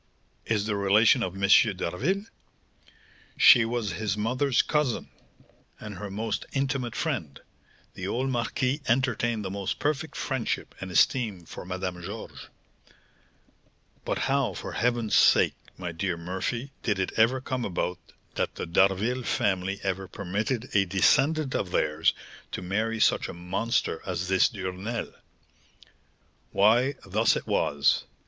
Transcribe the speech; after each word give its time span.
"Is 0.47 0.65
the 0.65 0.75
relation 0.75 1.21
of 1.21 1.35
M. 1.35 1.47
d'Harville?" 1.77 2.25
"She 3.37 3.65
was 3.65 3.91
his 3.91 4.17
mother's 4.17 4.63
cousin, 4.63 5.11
and 5.79 5.99
her 5.99 6.09
most 6.09 6.47
intimate 6.53 6.95
friend; 6.95 7.39
the 7.93 8.07
old 8.07 8.29
marquis 8.31 8.81
entertained 8.87 9.45
the 9.45 9.51
most 9.51 9.77
perfect 9.77 10.15
friendship 10.15 10.73
and 10.81 10.89
esteem 10.89 11.45
for 11.45 11.65
Madame 11.65 12.01
Georges." 12.01 12.47
"But 14.03 14.17
how, 14.17 14.53
for 14.55 14.71
heaven's 14.71 15.15
sake, 15.15 15.53
my 15.77 15.91
dear 15.91 16.17
Murphy, 16.17 16.71
did 16.81 16.97
it 16.97 17.11
ever 17.15 17.39
come 17.39 17.63
about 17.63 17.99
that 18.33 18.55
the 18.55 18.65
D'Harville 18.65 19.21
family 19.21 19.79
ever 19.83 20.07
permitted 20.07 20.75
a 20.75 20.83
descendant 20.85 21.53
of 21.53 21.69
theirs 21.69 22.15
to 22.53 22.63
marry 22.63 22.99
such 22.99 23.29
a 23.29 23.35
monster 23.35 24.01
as 24.03 24.27
this 24.29 24.49
Duresnel?" 24.49 25.13
"Why, 26.51 26.95
thus 27.05 27.35
it 27.35 27.45
was. 27.45 28.05